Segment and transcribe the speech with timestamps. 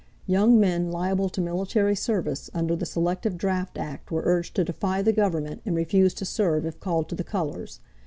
[0.25, 5.03] Young men liable to military service under the selective draft act were urged to defy
[5.03, 7.79] the Government and refuse to serve if called to the colors.